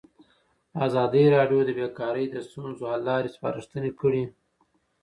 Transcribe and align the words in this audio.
ازادي 0.85 1.23
راډیو 1.35 1.59
د 1.65 1.69
بیکاري 1.79 2.25
د 2.29 2.35
ستونزو 2.47 2.83
حل 2.91 3.01
لارې 3.09 3.33
سپارښتنې 3.35 3.91
کړي. 4.01 4.23